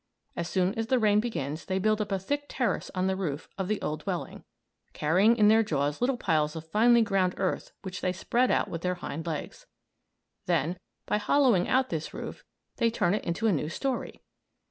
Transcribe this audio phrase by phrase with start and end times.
[0.35, 3.47] As soon as the rain begins they build up a thick terrace on the roof
[3.59, 4.43] of the old dwelling,
[4.93, 8.81] carrying in their jaws little piles of finely ground earth which they spread out with
[8.81, 9.67] their hind legs.
[10.47, 12.43] Then, by hollowing out this roof,
[12.77, 14.23] they turn it into a new story.